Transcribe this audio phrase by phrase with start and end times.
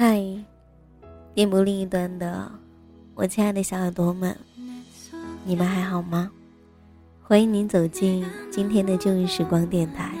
[0.00, 0.24] 嗨，
[1.34, 2.50] 电波另一端的
[3.14, 4.34] 我亲爱的小耳朵们，
[5.44, 6.30] 你们还好吗？
[7.22, 10.14] 欢迎您走进今天的旧日时光电台，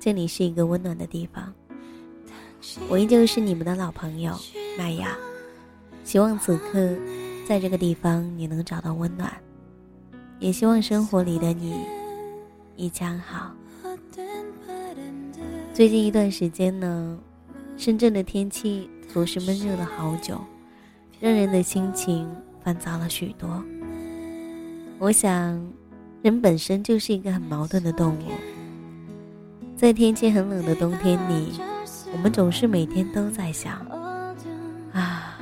[0.00, 1.52] 这里是一个温暖的地方。
[2.88, 4.34] 我依旧是你们的老朋友
[4.78, 5.14] 麦雅，
[6.04, 6.96] 希望此刻
[7.46, 9.30] 在这个地方你能找到温暖，
[10.38, 11.84] 也希望生活里的你
[12.76, 13.52] 一切安好。
[15.74, 17.18] 最近一段时间呢，
[17.76, 20.40] 深圳的天气总是闷热了好久，
[21.20, 22.26] 让人的心情
[22.64, 23.62] 烦躁了许多。
[24.98, 25.62] 我想，
[26.22, 28.30] 人本身就是一个很矛盾的动物，
[29.76, 31.60] 在天气很冷的冬天里。
[32.14, 33.74] 我们总是每天都在想，
[34.92, 35.38] 啊，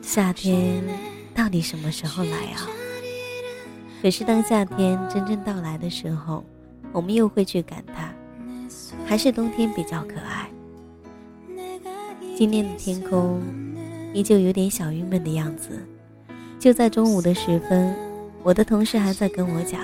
[0.00, 0.84] 夏天
[1.34, 2.68] 到底什么时候来啊？
[4.00, 6.44] 可是当夏天真正到来的时候，
[6.92, 8.14] 我们又会去感叹，
[9.04, 10.48] 还是冬天比较可爱。
[12.38, 13.42] 今天的天空
[14.14, 15.70] 依旧有点小郁闷的样子。
[16.56, 17.92] 就在中午的时分，
[18.44, 19.80] 我的同事还在跟我讲，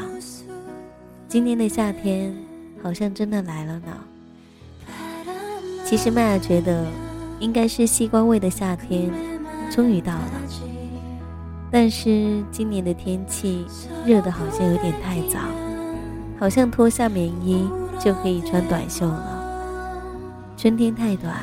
[1.27, 2.33] 今年的夏天
[2.81, 3.99] 好像真的来了呢。
[5.85, 6.87] 其实麦雅觉得，
[7.41, 9.11] 应该是西瓜味的夏天
[9.69, 10.31] 终于到了。
[11.73, 13.67] 但是今年的天气
[14.07, 15.41] 热的好像有点太早，
[16.39, 17.69] 好像脱下棉衣
[17.99, 20.55] 就可以穿短袖了。
[20.57, 21.37] 春天太短，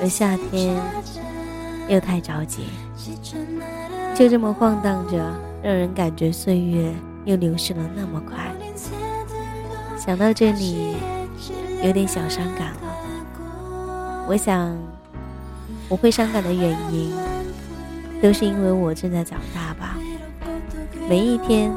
[0.00, 0.80] 而夏天
[1.88, 2.66] 又太着急，
[4.14, 5.16] 就这么晃荡着，
[5.62, 6.92] 让人感觉岁月
[7.24, 8.52] 又流逝了那么快。
[9.98, 10.96] 想到这里，
[11.82, 14.26] 有点小伤感了。
[14.28, 14.76] 我想，
[15.88, 17.12] 我会伤感的原因，
[18.22, 19.96] 都是因为我正在长大吧。
[21.08, 21.72] 每一天，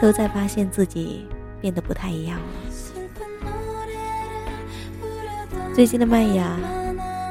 [0.00, 1.26] 都在发现自己
[1.60, 2.44] 变得不太一样了。
[5.74, 6.58] 最近的麦芽，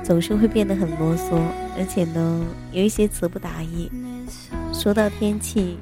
[0.04, 1.36] 总是会变得很啰嗦，
[1.78, 3.90] 而且呢，有一些词不达意。
[4.74, 5.78] 说到天气，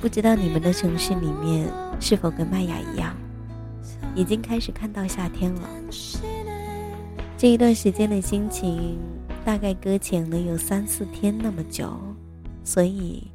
[0.00, 1.68] 不知道你们的城市里面
[2.00, 3.14] 是否跟麦芽一样，
[4.14, 5.68] 已经开始看到夏天了。
[7.36, 8.98] 这一段时间的心情
[9.44, 11.98] 大概搁浅了有三四天那么久，
[12.64, 13.26] 所以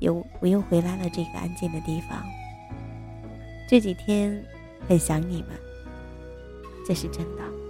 [0.00, 2.22] 又我又回来了这个安静的地方。
[3.68, 4.44] 这几天
[4.86, 5.50] 很想你们，
[6.86, 7.63] 这是真的。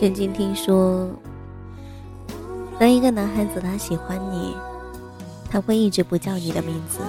[0.00, 1.06] 曾经听说，
[2.78, 4.56] 当一个男孩子他喜欢你，
[5.50, 7.00] 他会一直不叫你的名字。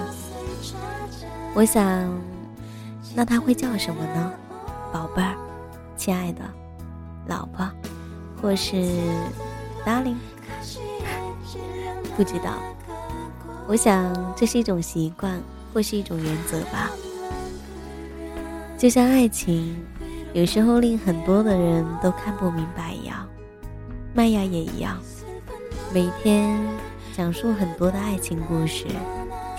[1.53, 2.11] 我想，
[3.15, 4.33] 那他会叫什么呢？
[4.91, 5.37] 宝贝儿，
[5.95, 6.41] 亲爱的，
[7.27, 7.65] 老婆，
[8.41, 8.75] 或是
[9.85, 10.17] darling？
[12.17, 12.57] 不知道。
[13.69, 15.41] 我想这是一种习惯，
[15.73, 16.91] 或是一种原则吧。
[18.77, 19.81] 就像爱情。
[20.33, 23.27] 有时候令很多的人都看不明白一样，
[24.13, 24.97] 麦芽也一样，
[25.93, 26.57] 每天
[27.11, 28.85] 讲述很多的爱情故事，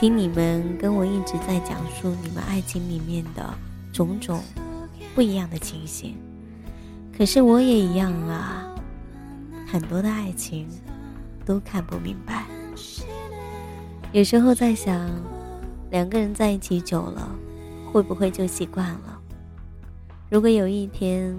[0.00, 3.54] 听你们跟我一直在讲述你们爱情里面的
[3.92, 4.40] 种种
[5.14, 6.16] 不一样的情形。
[7.14, 8.74] 可是我也一样啊，
[9.70, 10.66] 很多的爱情
[11.44, 12.46] 都看不明白。
[14.10, 15.06] 有时候在想，
[15.90, 17.28] 两个人在一起久了，
[17.92, 19.11] 会不会就习惯了？
[20.32, 21.38] 如果有一天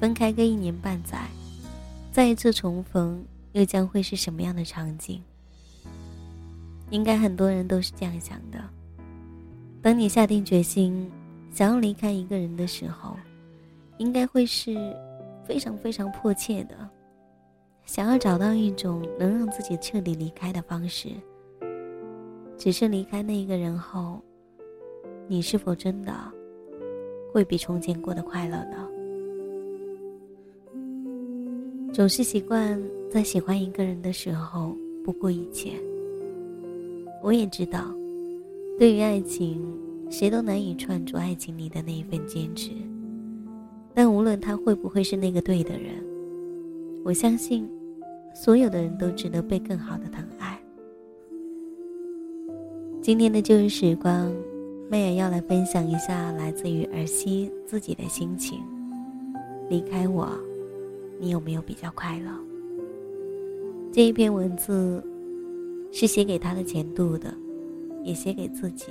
[0.00, 1.28] 分开个一年半载，
[2.10, 5.20] 再一次重逢，又将会是什么样的场景？
[6.90, 8.58] 应该很多人都是这样想的。
[9.80, 11.08] 等你下定决心
[11.52, 13.14] 想要离开一个人的时候，
[13.98, 14.74] 应该会是
[15.46, 16.74] 非常非常迫切的，
[17.86, 21.10] 想要找到一种能让自己彻底离开的方式。
[22.58, 24.20] 只是离开那一个人后，
[25.28, 26.12] 你是否真的？
[27.32, 28.88] 会比从前过得快乐呢。
[31.92, 32.80] 总是习惯
[33.10, 35.72] 在喜欢一个人的时候不顾一切。
[37.22, 37.94] 我也知道，
[38.78, 39.62] 对于爱情，
[40.10, 42.70] 谁都难以串住爱情里的那一份坚持。
[43.94, 45.94] 但无论他会不会是那个对的人，
[47.04, 47.68] 我相信，
[48.34, 50.58] 所有的人都值得被更好的疼爱。
[53.00, 54.30] 今天的旧日时光。
[54.92, 58.60] 妹也要来分享一下来自于儿媳自己的心情。
[59.70, 60.28] 离开我，
[61.18, 62.30] 你有没有比较快乐？
[63.90, 65.02] 这一篇文字
[65.90, 67.34] 是写给他的前度的，
[68.04, 68.88] 也写给自己。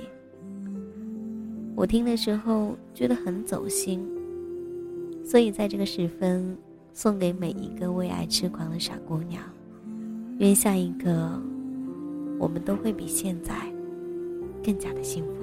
[1.76, 4.04] 我听的时候觉得很走心，
[5.24, 6.58] 所以在这个时分，
[6.92, 9.40] 送给每一个为爱痴狂的傻姑娘。
[10.38, 11.40] 愿下一个，
[12.40, 13.54] 我们都会比现在
[14.64, 15.41] 更加的幸福。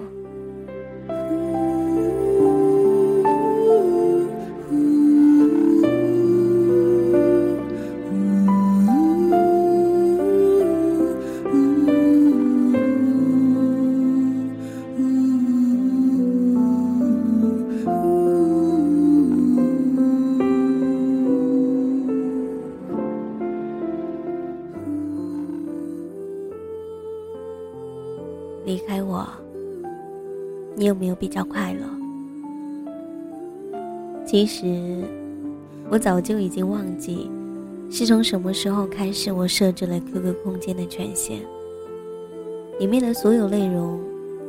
[30.80, 31.86] 你有没有比较快乐？
[34.26, 35.04] 其实，
[35.90, 37.30] 我早就已经忘记
[37.92, 41.42] 是从什么时候开始，我设置了 QQ 空间的权限，
[42.80, 44.00] 里面的所有内容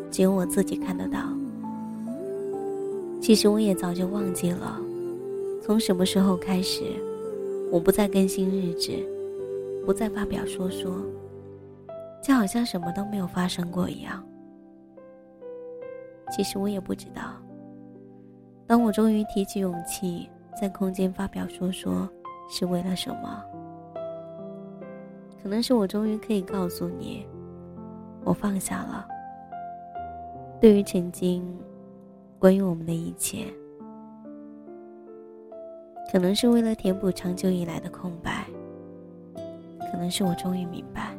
[0.08, 1.18] 只有我自己看得到。
[3.20, 4.80] 其实我也早就忘记了，
[5.60, 6.84] 从什么时候开始，
[7.72, 8.92] 我不再更新日志，
[9.84, 10.92] 不再发表说说。
[12.22, 14.22] 就好像什么都没有发生过一样。
[16.30, 17.34] 其实我也不知道，
[18.66, 22.08] 当我终于提起勇气在空间发表说说，
[22.48, 23.44] 是为了什么？
[25.42, 27.26] 可能是我终于可以告诉你，
[28.24, 29.06] 我放下了。
[30.60, 31.42] 对于曾经，
[32.38, 33.46] 关于我们的一切，
[36.12, 38.44] 可能是为了填补长久以来的空白。
[39.90, 41.16] 可能是我终于明白。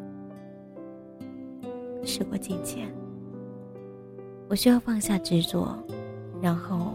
[2.04, 2.88] 时过境迁，
[4.52, 5.74] 我需要放下执着，
[6.42, 6.94] 然后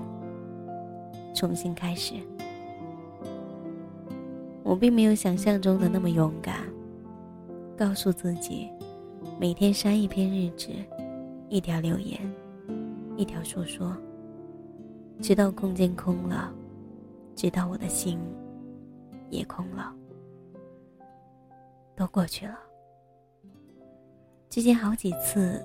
[1.35, 2.13] 重新开始。
[4.63, 6.65] 我并没有想象中的那么勇敢，
[7.75, 8.69] 告诉自己
[9.41, 10.69] 每天删一篇日志，
[11.49, 12.21] 一条留言，
[13.17, 13.97] 一条说说，
[15.23, 16.53] 直到空间空了，
[17.35, 18.19] 直到我的心
[19.31, 19.95] 也空了，
[21.97, 22.59] 都过去了。
[24.51, 25.65] 之前好几次，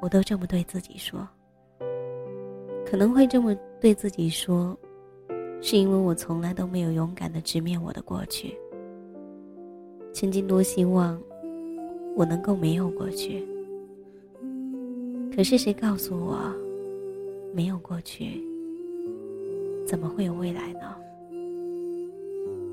[0.00, 1.26] 我都这么对自己说。
[2.86, 4.74] 可能会这么对自己说，
[5.60, 8.56] 是因为我从来都没有勇敢的直面我的过去。
[10.14, 11.20] 曾经多希望
[12.16, 13.46] 我能够没有过去，
[15.34, 16.38] 可是谁告诉我，
[17.54, 18.42] 没有过去，
[19.86, 20.96] 怎么会有未来呢？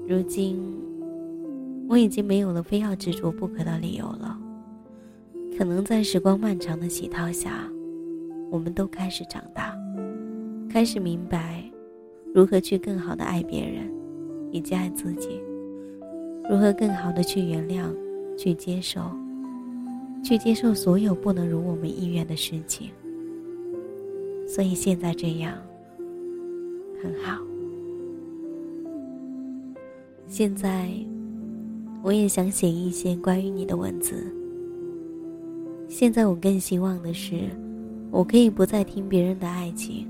[0.08, 0.64] 如今，
[1.90, 4.40] 我已经没有了非要执着不可的理由了。
[5.58, 7.72] 可能在时光漫长的洗淘下，
[8.52, 9.74] 我们都开始长大，
[10.70, 11.64] 开始明白
[12.34, 13.90] 如何去更好的爱别人，
[14.52, 15.40] 以及爱自己；
[16.50, 17.86] 如何更好的去原谅、
[18.38, 19.02] 去接受、
[20.22, 22.90] 去接受所有不能如我们意愿的事情。
[24.46, 25.58] 所以现在这样
[27.02, 27.42] 很好。
[30.28, 30.90] 现在，
[32.04, 34.26] 我也想写一些关于你的文字。
[35.88, 37.36] 现在我更希望的是，
[38.12, 40.08] 我可以不再听别人的爱情，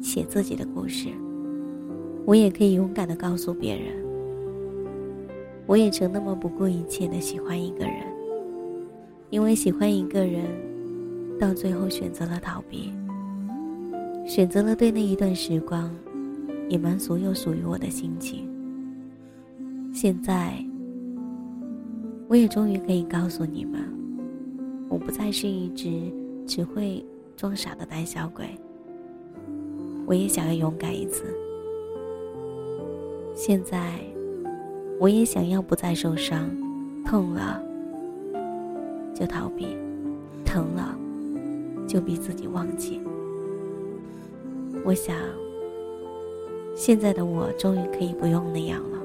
[0.00, 1.08] 写自己的故事。
[2.24, 3.94] 我也可以勇敢的告诉别人，
[5.66, 7.94] 我也曾那么不顾一切的喜欢一个人，
[9.30, 10.44] 因为喜欢一个人，
[11.38, 12.92] 到最后选择了逃避，
[14.26, 15.90] 选择了对那一段时光，
[16.68, 18.48] 隐瞒所有属于我的心情。
[19.92, 20.64] 现在，
[22.28, 23.82] 我也终于可以告诉你们。
[24.88, 26.12] 我不再是一只
[26.46, 27.04] 只会
[27.36, 28.46] 装傻的胆小鬼。
[30.06, 31.24] 我也想要勇敢一次。
[33.34, 34.00] 现在，
[34.98, 36.50] 我也想要不再受伤，
[37.04, 37.62] 痛了
[39.14, 39.76] 就逃避，
[40.44, 40.96] 疼了
[41.86, 43.00] 就逼自己忘记。
[44.84, 45.14] 我想，
[46.74, 48.98] 现在的我终于可以不用那样了。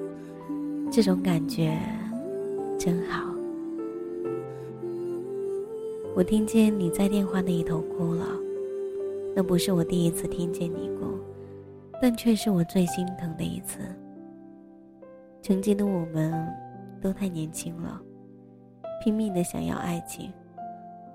[0.90, 1.78] 这种感觉
[2.80, 3.33] 真好。
[6.16, 8.24] 我听见你在电话那一头哭了，
[9.36, 11.18] 那不是我第一次听见你哭，
[12.00, 13.80] 但却是我最心疼的一次。
[15.42, 16.32] 曾经的我们，
[17.02, 18.00] 都太年轻了，
[19.04, 20.32] 拼命的想要爱情，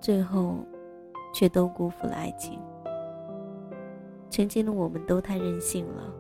[0.01, 0.57] 最后，
[1.33, 2.59] 却都辜负了爱情。
[4.29, 6.13] 曾经的我们都太任性了，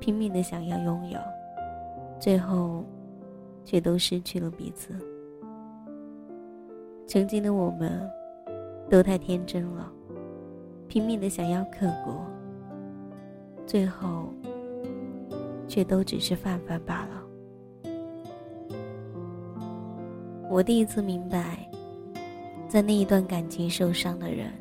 [0.00, 1.20] 拼命的想要拥有，
[2.18, 2.84] 最后，
[3.64, 4.92] 却都失去了彼此。
[7.10, 8.08] 曾经的我们，
[8.88, 9.92] 都太天真了，
[10.86, 12.12] 拼命的想要刻骨，
[13.66, 14.32] 最后，
[15.66, 17.90] 却都只是泛泛罢了。
[20.48, 21.68] 我第一次明白，
[22.68, 24.52] 在那一段感情受伤的人，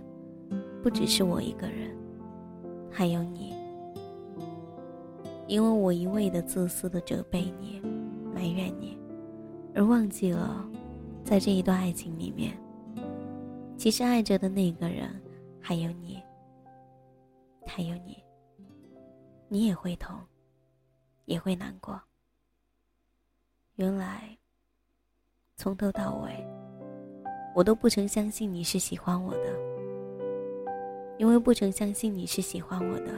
[0.82, 1.96] 不只是我一个人，
[2.90, 3.54] 还有你。
[5.46, 7.80] 因为我一味的自私的责备你、
[8.34, 8.98] 埋怨你，
[9.76, 10.68] 而忘记了，
[11.30, 12.60] 在这一段爱情里面，
[13.78, 15.08] 其实爱着的那个人
[15.62, 16.20] 还有你，
[17.68, 18.18] 还有你。
[19.48, 20.20] 你也会痛，
[21.26, 22.02] 也会难过。
[23.76, 24.36] 原来，
[25.56, 26.44] 从头到尾，
[27.54, 29.56] 我都不曾相信你是喜欢我的，
[31.20, 33.14] 因为不曾相信你是喜欢我的，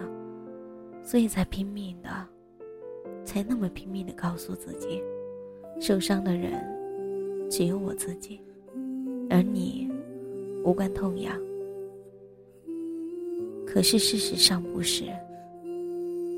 [1.02, 2.28] 所以才拼命的，
[3.24, 5.02] 才那么拼命的告诉自己，
[5.80, 6.62] 受伤的人
[7.52, 8.40] 只有我自己，
[9.30, 9.92] 而你
[10.64, 11.38] 无关痛痒。
[13.68, 15.04] 可是事实上不是。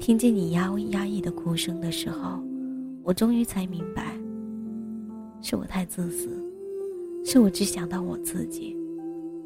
[0.02, 2.40] 听见你压压抑的哭声的时候，
[3.04, 4.18] 我终于才明白，
[5.40, 6.30] 是我太自私，
[7.24, 8.76] 是我只想到我自己，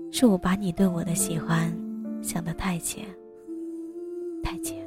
[0.09, 1.69] 是我把你对我的喜欢
[2.23, 3.03] 想得太浅，
[4.41, 4.77] 太浅。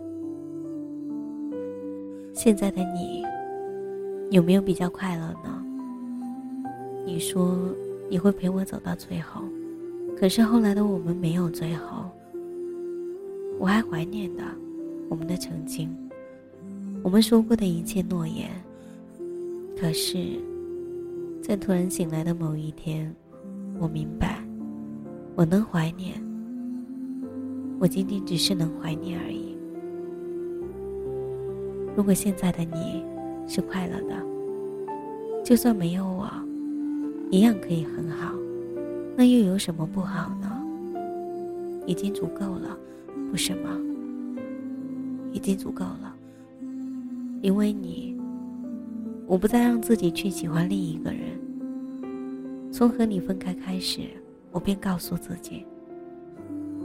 [2.33, 3.23] 现在的你
[4.31, 5.63] 有没有比较快乐呢？
[7.05, 7.57] 你说
[8.09, 9.43] 你会陪我走到最后，
[10.17, 12.05] 可是后来的我们没有最后，
[13.59, 14.43] 我还怀念的。
[15.09, 15.89] 我们的曾经，
[17.03, 18.49] 我们说过的一切诺言。
[19.77, 20.39] 可是，
[21.43, 23.13] 在突然醒来的某一天，
[23.81, 24.41] 我明白，
[25.35, 26.15] 我能怀念，
[27.81, 29.57] 我仅仅只是能怀念而已。
[31.97, 33.03] 如果现在的你
[33.49, 34.15] 是快乐的，
[35.45, 36.31] 就算没有我，
[37.31, 38.35] 一样可以很好，
[39.17, 40.51] 那又有什么不好呢？
[41.87, 42.77] 已经足够了，
[43.31, 43.71] 不是吗？
[45.33, 46.13] 已经足够了，
[47.41, 48.21] 因为你，
[49.29, 51.21] 我不再让自己去喜欢另一个人。
[52.73, 54.01] 从和你分开开始，
[54.51, 55.65] 我便告诉自己，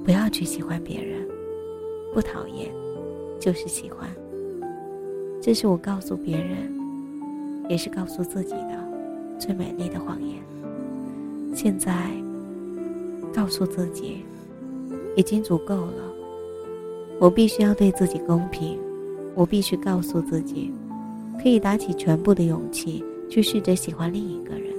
[0.04, 1.28] 不要去喜欢别人，
[2.14, 2.72] 不讨厌，
[3.40, 4.08] 就是喜欢。
[5.42, 6.72] 这是我告诉别人，
[7.68, 8.85] 也是告诉自己的
[9.40, 10.38] 最美丽的谎言。
[11.54, 12.10] 现在，
[13.34, 14.26] 告诉自己，
[15.16, 16.04] 已经足够了。
[17.20, 18.78] 我必须要对自己公平，
[19.36, 20.74] 我必须告诉自己，
[21.42, 24.74] 可以打起全部的勇气去试着喜欢另一个人，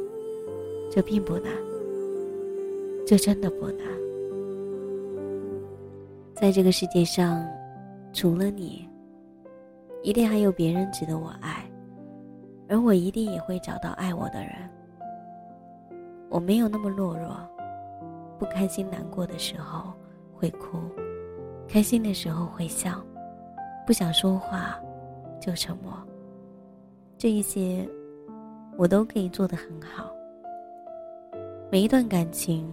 [0.91, 1.51] 这并不难，
[3.07, 3.87] 这真的不难。
[6.35, 7.43] 在这个世界上，
[8.13, 8.87] 除了你，
[10.03, 11.65] 一定还有别人值得我爱，
[12.69, 14.53] 而我一定也会找到爱我的人。
[16.29, 17.37] 我没有那么懦弱，
[18.39, 19.93] 不开心、难过的时候
[20.35, 20.79] 会哭。
[21.69, 23.03] 开心的时候会笑，
[23.87, 24.79] 不想说话
[25.41, 25.93] 就沉默。
[27.19, 27.89] 这一些
[28.77, 30.11] 我都可以做得很好。
[31.71, 32.69] 每一段感情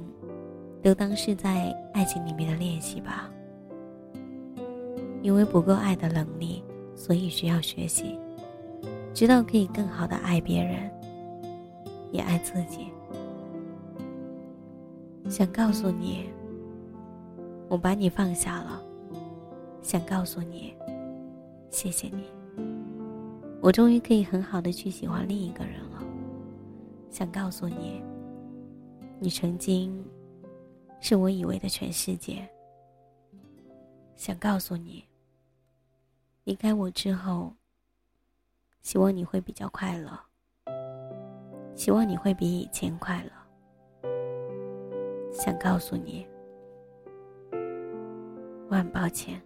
[0.81, 3.29] 都当是在爱情里面的练习吧。
[5.21, 6.62] 因为不够爱的能力，
[6.95, 8.19] 所以需要学习，
[9.13, 10.91] 直到可以更好的爱别人，
[12.12, 12.88] 也爱自己。
[15.29, 16.29] 想告诉你。
[17.70, 18.84] 我把你放下了，
[19.82, 20.75] 想告诉你，
[21.72, 22.25] 谢谢你。
[23.62, 26.03] 我终于可以很好的去喜欢另一个人了。
[27.10, 28.03] 想告诉你，
[29.20, 30.05] 你曾经
[31.00, 32.48] 是我以为的全世界。
[34.15, 35.03] 想告诉你，
[36.43, 37.51] 离开我之后，
[38.83, 40.11] 希望你会比较快乐，
[41.73, 43.31] 希望你会比以前快乐。
[45.31, 46.27] 想告诉你。
[48.69, 49.41] 我很抱歉。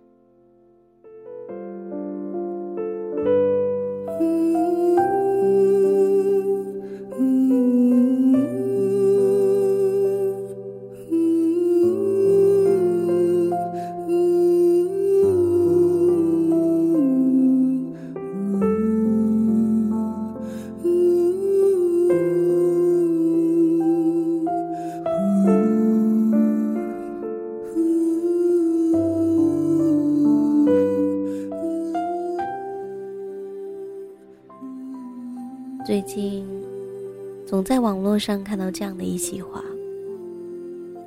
[38.18, 39.64] 络上看到这样的一席话：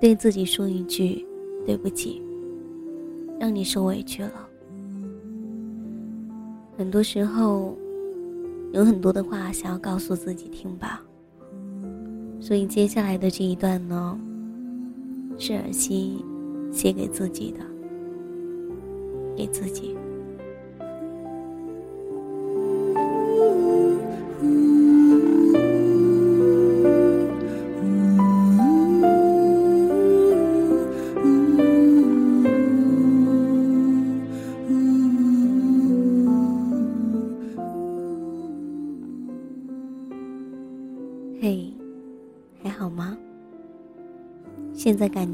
[0.00, 1.26] 对自己说一句
[1.67, 2.23] “对不起”，
[3.37, 4.49] 让你受委屈了。
[6.79, 7.76] 很多时候，
[8.73, 11.02] 有很多的话想要告诉自己听吧。
[12.40, 14.17] 所以接下来的这一段呢，
[15.37, 16.25] 是尔西
[16.71, 17.59] 写给自己的，
[19.37, 19.97] 给自己。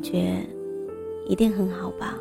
[0.07, 0.47] 觉
[1.27, 2.17] 一定很好吧？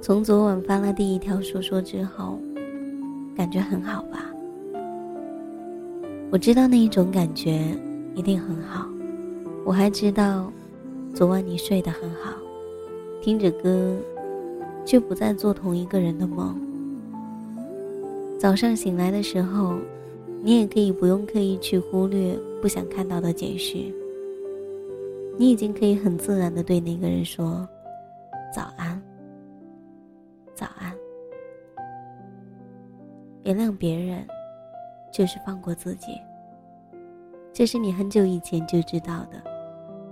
[0.00, 2.38] 从昨晚发了第一条说说之后，
[3.36, 4.30] 感觉很好吧？
[6.30, 7.60] 我知道那一种感觉
[8.14, 8.86] 一定很好。
[9.64, 10.52] 我还知道，
[11.12, 12.34] 昨晚你睡得很好，
[13.20, 13.96] 听着歌，
[14.84, 16.54] 却不再做同一个人的梦。
[18.38, 19.74] 早上醒来的时候。
[20.42, 23.76] 你也可以不用刻意去忽略不想看到的解释。
[25.40, 27.66] 你已经可以很自然的对那个人说
[28.54, 29.02] ：“早安，
[30.54, 30.94] 早安。”
[33.44, 34.22] 原谅别人，
[35.10, 36.20] 就是放过自己。
[37.54, 39.42] 这是你很久以前就知道的，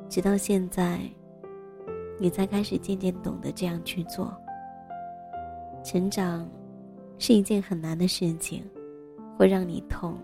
[0.08, 0.98] 直到现在，
[2.18, 4.34] 你才开始渐渐懂得这样去做。
[5.84, 6.48] 成长，
[7.18, 8.64] 是一件很难的事情。
[9.36, 10.16] 会让你痛，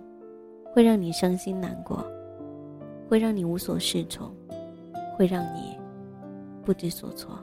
[0.73, 2.03] 会让你伤心难过，
[3.07, 4.35] 会让你无所适从，
[5.17, 5.77] 会让你
[6.65, 7.39] 不知所措。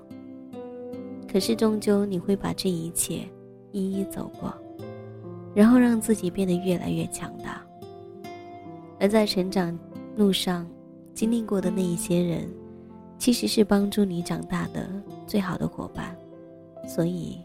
[1.32, 3.22] 可是终究你会把这一切
[3.72, 4.54] 一一走过，
[5.56, 7.66] 然后让自己变得越来越强大。
[9.00, 9.78] 而在成长
[10.16, 10.68] 路上
[11.14, 12.48] 经历过的那一些人，
[13.18, 14.90] 其实是帮助你长大的
[15.26, 16.16] 最好的伙伴。
[16.88, 17.40] 所以，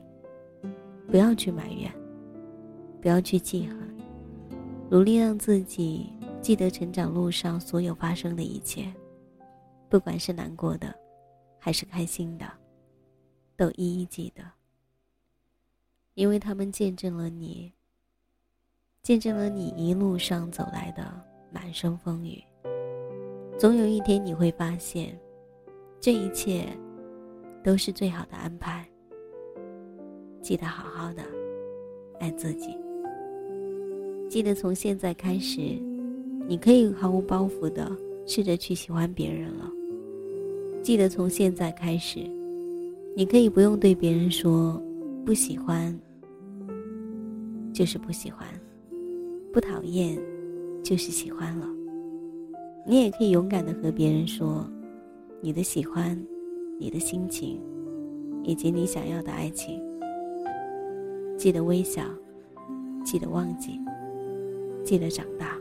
[1.08, 1.92] 不要去埋怨，
[3.00, 3.78] 不要去记恨。
[4.90, 6.06] 努力让自己
[6.40, 8.86] 记得成长路上所有发生的一切，
[9.88, 10.94] 不管是难过的，
[11.58, 12.46] 还是开心的，
[13.56, 14.42] 都一一记得，
[16.14, 17.72] 因为他们见证了你，
[19.02, 21.04] 见证了你一路上走来的
[21.52, 22.42] 满身风雨。
[23.58, 25.18] 总有一天你会发现，
[26.00, 26.66] 这一切
[27.62, 28.86] 都是最好的安排。
[30.42, 31.22] 记得好好的
[32.20, 32.76] 爱自己。
[34.28, 35.60] 记得从现在开始，
[36.46, 37.90] 你可以毫无包袱的
[38.26, 39.70] 试着去喜欢别人了。
[40.82, 42.20] 记得从现在开始，
[43.16, 44.80] 你可以不用对别人说
[45.24, 45.98] 不喜欢，
[47.72, 48.46] 就是不喜欢；
[49.52, 50.18] 不讨厌，
[50.82, 51.66] 就是喜欢了。
[52.86, 54.64] 你也可以勇敢的和别人说
[55.40, 56.16] 你的喜欢、
[56.78, 57.60] 你的心情，
[58.44, 59.80] 以及你想要的爱情。
[61.36, 62.02] 记得微笑，
[63.04, 63.80] 记得忘记。
[64.84, 65.58] 记得长大，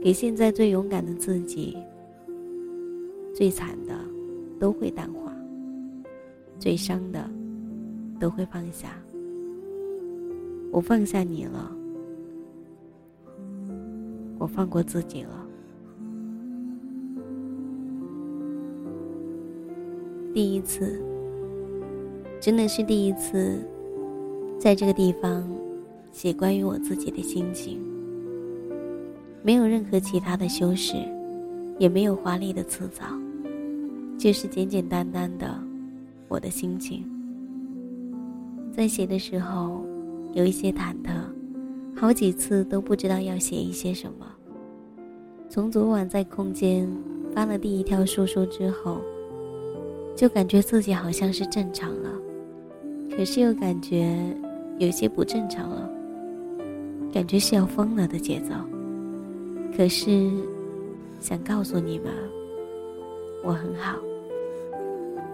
[0.00, 1.76] 给现在最勇敢的自己。
[3.34, 3.94] 最惨的
[4.58, 5.32] 都会淡化，
[6.58, 7.28] 最伤的
[8.18, 8.88] 都会放下。
[10.72, 11.72] 我放下你了，
[14.38, 15.46] 我放过自己了。
[20.34, 21.00] 第一次，
[22.40, 23.58] 真的是第一次，
[24.58, 25.48] 在这个地方。
[26.10, 27.78] 写关于我自己的心情，
[29.48, 30.94] 没有任何其他的修饰，
[31.78, 33.02] 也没有华丽的辞藻，
[34.18, 35.58] 就是简简单单的
[36.28, 37.02] 我的心情。
[38.70, 39.82] 在写的时候，
[40.34, 41.12] 有一些忐忑，
[41.96, 44.26] 好几次都不知道要写一些什么。
[45.48, 46.86] 从昨晚在空间
[47.34, 49.00] 发了第一条说说之后，
[50.14, 52.10] 就感觉自己好像是正常了，
[53.16, 54.14] 可是又感觉
[54.76, 55.90] 有些不正常了。
[57.10, 58.52] 感觉是要疯了的节奏，
[59.76, 60.30] 可是
[61.20, 62.12] 想告诉你们，
[63.44, 63.96] 我很好。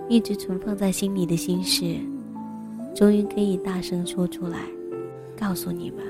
[0.08, 1.96] 一直存放在心里的心事，
[2.94, 4.68] 终于可以大声说出来，
[5.38, 6.04] 告诉你们，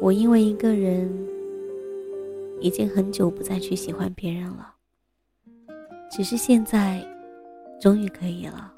[0.00, 1.08] 我因为一个人，
[2.60, 4.74] 已经很久不再去喜欢别人了。
[6.10, 7.00] 只是现在，
[7.80, 8.72] 终于可以了，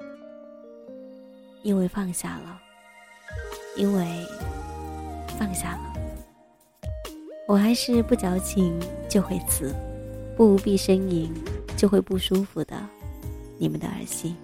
[1.63, 2.61] 因为放下了，
[3.77, 4.07] 因为。
[5.39, 5.92] 放下了，
[7.47, 8.73] 我还是不矫情
[9.09, 9.75] 就会死，
[10.37, 11.31] 不必呻吟
[11.77, 12.75] 就会不舒服的。
[13.59, 14.35] 你们的儿戏。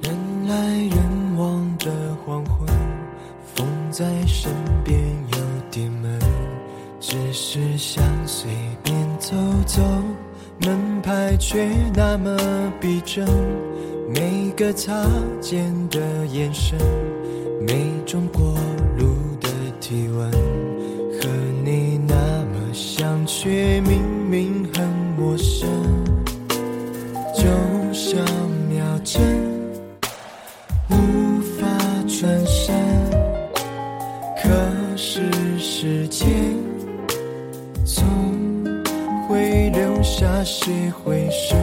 [0.00, 0.14] 人
[0.46, 2.66] 来人往的黄昏，
[3.54, 4.50] 风在身
[4.84, 4.98] 边
[5.32, 5.38] 有
[5.70, 6.18] 点闷，
[7.00, 8.50] 只是想随
[8.82, 9.34] 便走
[9.66, 9.82] 走，
[10.60, 12.38] 门牌却那么
[12.80, 13.26] 逼真，
[14.08, 15.04] 每个擦
[15.40, 16.78] 肩的眼神，
[17.66, 18.54] 每种过
[18.96, 19.06] 路
[19.40, 19.48] 的。
[19.80, 20.30] 体温，
[23.40, 24.84] 却明明很
[25.16, 25.68] 陌生，
[27.32, 27.44] 就
[27.92, 28.20] 像
[28.68, 29.22] 秒针，
[30.90, 31.68] 无法
[32.08, 32.74] 转身。
[34.42, 34.50] 可
[34.96, 36.26] 是时间
[37.84, 38.04] 总
[39.28, 40.72] 会留下些
[41.04, 41.56] 回声，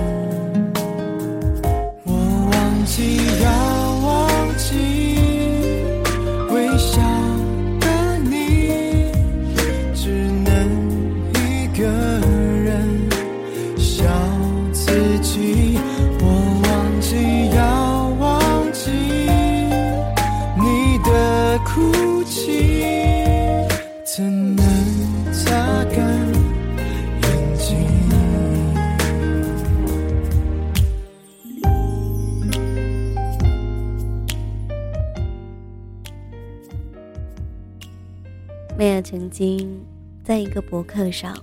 [39.05, 39.79] 曾经
[40.23, 41.37] 在一个博客上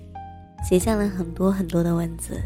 [0.67, 2.37] 写下了很多很多的文字，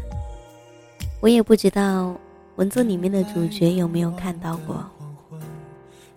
[1.20, 2.16] 我也不知道
[2.54, 4.88] 文字里面的主角有没有看到过，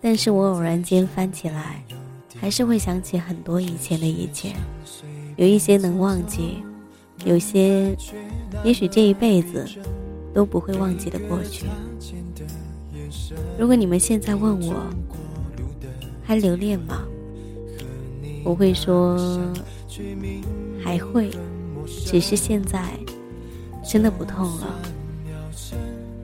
[0.00, 1.82] 但是我偶然间翻起来，
[2.36, 4.54] 还是会想起很多以前的一切，
[5.34, 6.62] 有一些能忘记，
[7.24, 7.96] 有些
[8.62, 9.68] 也许这一辈子
[10.32, 11.66] 都不会忘记的过去。
[13.58, 14.86] 如果你们现在问我，
[16.22, 17.02] 还留恋吗？
[18.44, 19.18] 我会说，
[20.82, 21.30] 还会，
[22.04, 22.82] 只是现在
[23.84, 24.66] 真的不痛了。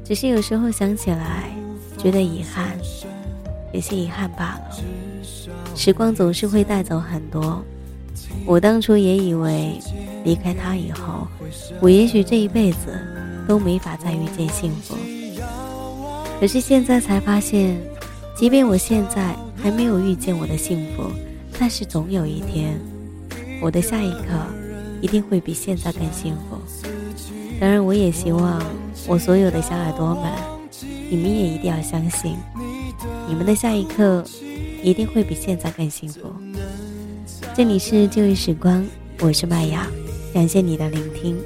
[0.04, 1.50] 只是有时候想起来，
[1.96, 2.76] 觉得遗憾，
[3.72, 4.76] 有些遗憾罢了。
[5.74, 7.62] 时光总是会带走很多。
[8.44, 9.78] 我当初也以为，
[10.24, 11.28] 离开他以后，
[11.80, 12.98] 我也许这一辈子
[13.46, 14.96] 都没法再遇见幸福。
[16.40, 17.78] 可是现在才发现，
[18.34, 21.04] 即便我现在还没有遇见我的幸福。
[21.58, 22.78] 但是总有一天，
[23.60, 24.28] 我的下一刻
[25.00, 26.56] 一定会比现在更幸福。
[27.60, 28.62] 当然，我也希望
[29.06, 30.32] 我所有的小耳朵们，
[31.10, 32.36] 你们也一定要相信，
[33.28, 34.24] 你们的下一刻
[34.82, 36.32] 一定会比现在更幸福。
[37.56, 38.86] 这里是旧日时光，
[39.20, 39.88] 我是麦雅，
[40.32, 41.36] 感谢你的聆听。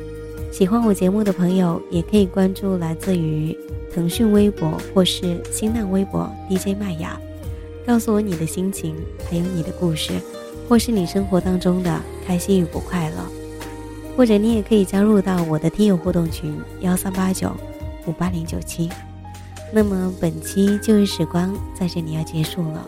[0.53, 3.57] 喜欢我节目的朋友，也可以关注来自于
[3.95, 7.19] 腾讯微博或是新浪微博 DJ 麦雅。
[7.87, 8.95] 告诉我你的心情，
[9.29, 10.13] 还有你的故事，
[10.69, 13.17] 或是你生活当中的开心与不快乐，
[14.17, 17.51] 或者你也可以加入到我的听友互动群幺三八九
[18.07, 18.89] 五八零九七。
[19.73, 22.87] 那么本期旧日时光在这里要结束了，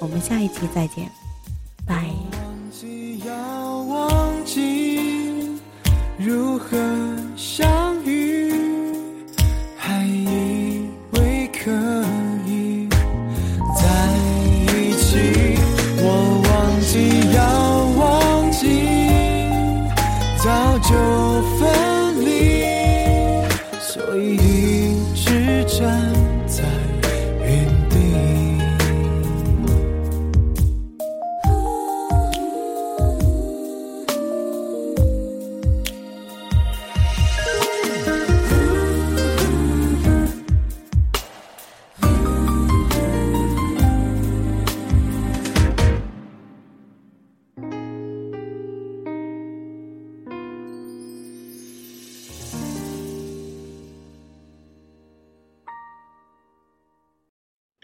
[0.00, 1.10] 我们下一期再见，
[1.86, 2.10] 拜。
[6.18, 6.76] 如何
[21.56, 22.64] 分离，
[23.80, 26.07] 所以一直站